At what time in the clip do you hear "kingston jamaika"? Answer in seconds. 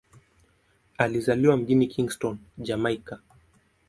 1.87-3.19